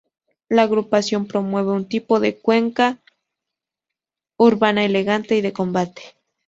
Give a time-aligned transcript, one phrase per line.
[0.49, 2.99] La agrupación promueve un tipo de cueca
[4.35, 6.01] urbana elegante y de combate.